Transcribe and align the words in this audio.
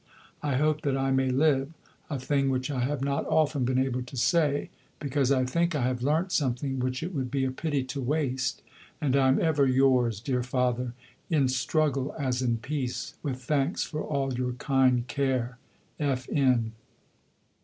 I 0.41 0.55
hope 0.55 0.81
that 0.81 0.97
I 0.97 1.11
may 1.11 1.29
live; 1.29 1.71
a 2.09 2.17
thing 2.19 2.49
which 2.49 2.71
I 2.71 2.79
have 2.79 3.03
not 3.03 3.23
often 3.27 3.65
been 3.65 3.77
able 3.77 4.01
to 4.01 4.17
say, 4.17 4.71
because 4.99 5.31
I 5.31 5.45
think 5.45 5.75
I 5.75 5.83
have 5.83 6.01
learnt 6.01 6.31
something 6.31 6.79
which 6.79 7.03
it 7.03 7.13
would 7.13 7.29
be 7.29 7.45
a 7.45 7.51
pity 7.51 7.83
to 7.83 8.01
waste. 8.01 8.63
And 8.99 9.15
I 9.15 9.27
am 9.27 9.39
ever 9.39 9.67
yours, 9.67 10.19
dear 10.19 10.41
father, 10.41 10.93
in 11.29 11.47
struggle 11.49 12.15
as 12.17 12.41
in 12.41 12.57
peace, 12.57 13.13
with 13.21 13.43
thanks 13.43 13.83
for 13.83 14.01
all 14.01 14.33
your 14.33 14.53
kind 14.53 15.05
care, 15.05 15.59
F. 15.99 16.27
N. 16.31 16.71